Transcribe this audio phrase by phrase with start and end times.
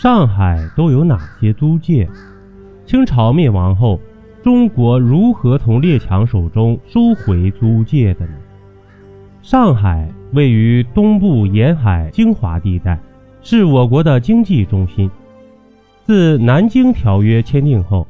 [0.00, 2.08] 上海都有哪些租界？
[2.86, 4.00] 清朝灭亡后，
[4.42, 8.32] 中国如何从列强手中收回租界的呢？
[9.42, 12.98] 上海位于东部沿海精华地带，
[13.42, 15.10] 是我国的经济中心。
[16.06, 18.06] 自《南京条约》签订后，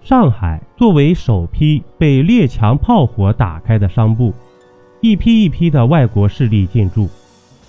[0.00, 4.32] 上海作为首批被列强炮火打开的商埠，
[5.02, 7.06] 一批一批的外国势力进驻，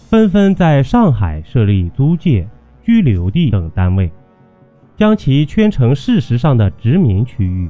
[0.09, 2.47] 纷纷在上海设立租界、
[2.85, 4.09] 居留地等单位，
[4.95, 7.69] 将其圈成事实上的殖民区域。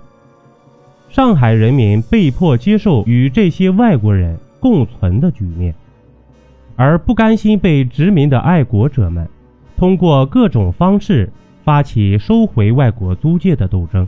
[1.09, 4.37] 上海人民被迫接受与这些外国人。
[4.57, 5.75] 共存的局面，
[6.75, 9.29] 而不甘心被殖民的爱国者们，
[9.77, 11.31] 通过各种方式
[11.63, 14.07] 发起收回外国租界的斗争。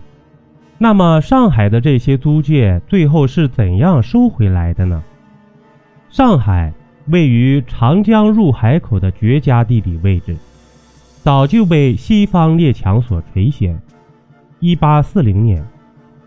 [0.79, 5.03] 那么，上海的这些租界最后是怎样收回来的呢？
[6.09, 6.73] 上海
[7.05, 10.35] 位于长江入海口的绝佳地理位置，
[11.27, 13.77] 早就被西方列强所垂涎。
[14.61, 15.61] 一八四零年，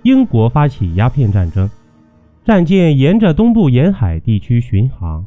[0.03, 1.71] 英国发起鸦片战争。
[2.45, 5.25] 战舰沿着东部沿海地区巡航，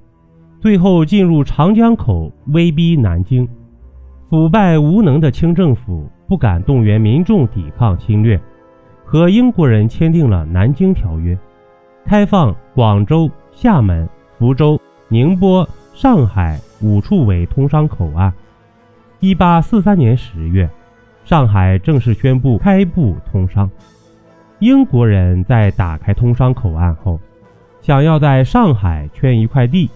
[0.59, 3.49] 最后进入长江口，威逼南京。
[4.29, 8.39] 腐败无能的清政府不敢动员民众抵抗侵略，
[9.03, 11.33] 和英国人签订了《南京条约》，
[12.05, 18.31] 开放广州、厦门、福州、宁波、上海五处为通商口岸。
[19.23, 20.69] 一八四三年十月，
[21.23, 23.71] 上海正式宣布开埠通商。
[24.59, 27.17] 英国人在打开通商口岸后，
[27.81, 29.89] 想要在上海圈一块地，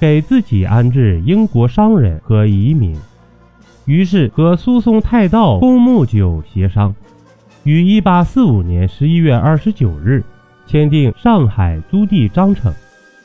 [0.00, 2.96] 给自己安置英国商人和移民，
[3.84, 6.92] 于是和苏松泰道公墓酒协商，
[7.62, 10.24] 于1845年11月29日
[10.66, 12.72] 签订《上海租地章程》，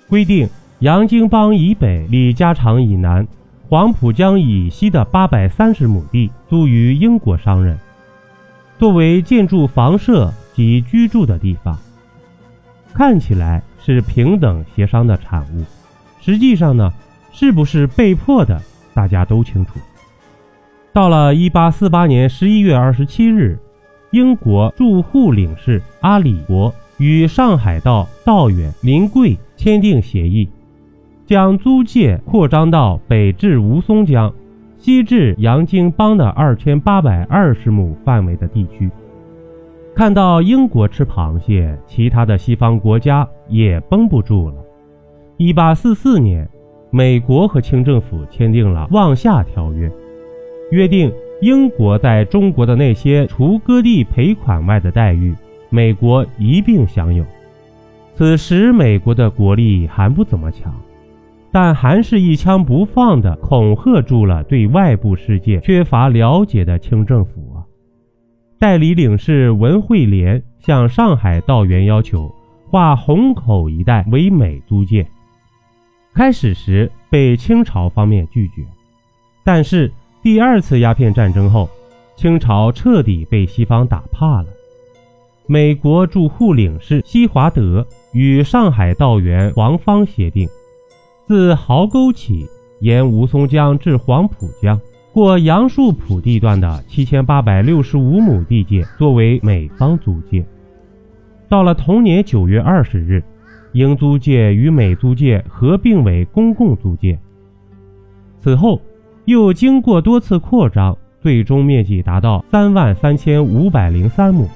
[0.08, 0.48] 规定
[0.82, 3.28] 洋泾浜以北、李家场以南、
[3.70, 7.78] 黄浦江以西的830亩地租于英国商人，
[8.80, 10.34] 作为建筑房舍。
[10.58, 11.78] 及居住的地方，
[12.92, 15.64] 看起来是平等协商的产物，
[16.20, 16.92] 实际上呢，
[17.32, 18.60] 是不是被迫的，
[18.92, 19.73] 大家都清楚。
[20.92, 23.60] 到了1848年11月27日，
[24.10, 30.49] 英国驻沪领事阿里国与上海道道远、林贵签订协议，
[31.27, 34.33] 将租界扩张到北至吴淞江、
[34.77, 38.89] 西至洋泾浜的2820亩范围的地区。
[39.93, 44.55] 看到英国吃螃蟹，其他的西方国家也绷不住了。
[45.36, 46.48] 一八四四年，
[46.92, 49.89] 美国和清政府签订了《望夏条约》，
[50.71, 51.11] 约定
[51.42, 55.36] 英国在中国的那些除割地赔款外的待遇，
[55.70, 57.26] 美国一并享有。
[58.16, 60.73] 此时，美国的国力还不怎么强，
[61.52, 67.64] 但还是一枪不放地恐吓住了对外部世界缺乏了解的清政府啊。
[68.60, 72.34] 代理领事文惠莲向上海道员要求
[72.66, 75.08] 划虹口一带为美租界，
[76.14, 78.66] 开始时被清朝方面拒绝，
[79.44, 79.92] 但是
[80.22, 81.70] 第二次鸦片战争后，
[82.16, 84.48] 清朝彻底被西方打怕了。
[85.46, 90.50] 美国驻沪领事西华德与上海道员黄芳协定，
[91.27, 92.48] 自壕沟起
[92.80, 94.80] 沿吴淞江至黄浦江。
[95.11, 100.45] 过杨树浦地段的七千八百六十五亩地界作为美方租界。
[101.49, 103.21] 到了同年九月二十日，
[103.73, 107.20] 英租界与美租界合并为公共租界。
[108.39, 108.80] 此后
[109.26, 114.48] 又经过多次扩张，最终面积达到三万三千五百零三亩，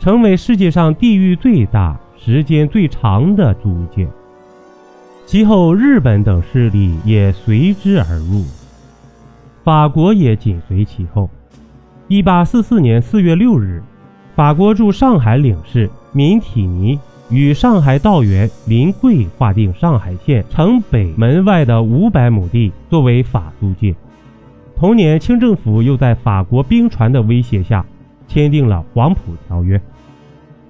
[0.00, 4.08] 成为世界上地域最大、时间最长的租界。
[5.30, 8.46] 其后，日本等势力也随之而入。
[9.62, 11.28] 法国也紧随其后。
[12.06, 13.82] 一八四四年四月六日，
[14.34, 23.94] 法国驻上海领事闵体尼与上海道员林贵划定上海县城北门外的五百亩地作为法租界。
[24.76, 27.84] 同年，清政府又在法国兵船的威胁下
[28.26, 29.76] 签订了《黄埔条约》，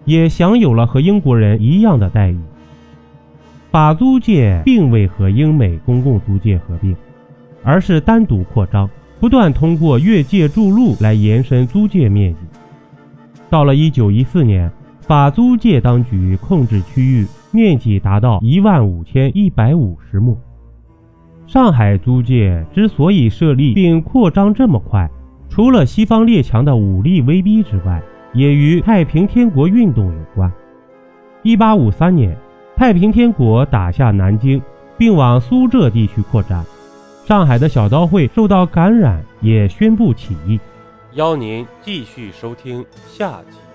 [0.04, 2.40] 也享有了和英国人一样的待遇。
[3.70, 6.96] 法租界并未和英美公共租界合并。
[7.64, 8.88] 而是单独扩张，
[9.20, 12.38] 不断通过越界筑路来延伸租界面积。
[13.50, 14.70] 到了1914年，
[15.00, 20.38] 法租界当局控制区域面积达到一万五千一百五十亩。
[21.46, 25.10] 上海租界之所以设立并扩张这么快，
[25.48, 28.00] 除了西方列强的武力威逼之外，
[28.32, 30.50] 也与太平天国运动有关。
[31.42, 32.36] 1853年，
[32.78, 34.62] 太平天国打下南京，
[34.96, 36.64] 并往苏浙地区扩展。
[37.26, 40.60] 上海的小刀会受到感染，也宣布起义。
[41.14, 43.67] 邀您继续收听下集。